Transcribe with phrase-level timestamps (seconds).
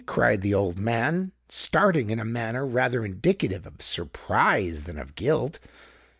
[0.07, 5.59] cried the old man, starting in a manner rather indicative of surprise than of guilt.